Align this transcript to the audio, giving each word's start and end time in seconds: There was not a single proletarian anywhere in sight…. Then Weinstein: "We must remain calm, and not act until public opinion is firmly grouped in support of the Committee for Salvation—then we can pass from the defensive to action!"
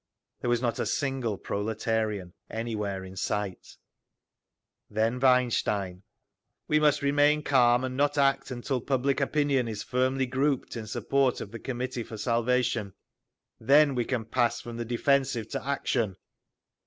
There 0.39 0.49
was 0.49 0.63
not 0.63 0.79
a 0.79 0.85
single 0.87 1.37
proletarian 1.37 2.33
anywhere 2.49 3.05
in 3.05 3.15
sight…. 3.15 3.77
Then 4.89 5.19
Weinstein: 5.19 6.01
"We 6.67 6.79
must 6.79 7.03
remain 7.03 7.43
calm, 7.43 7.83
and 7.83 7.95
not 7.95 8.17
act 8.17 8.49
until 8.49 8.81
public 8.81 9.21
opinion 9.21 9.67
is 9.67 9.83
firmly 9.83 10.25
grouped 10.25 10.75
in 10.75 10.87
support 10.87 11.39
of 11.39 11.51
the 11.51 11.59
Committee 11.59 12.01
for 12.01 12.17
Salvation—then 12.17 13.93
we 13.93 14.03
can 14.05 14.25
pass 14.25 14.59
from 14.59 14.77
the 14.77 14.85
defensive 14.85 15.47
to 15.49 15.63
action!" 15.63 16.15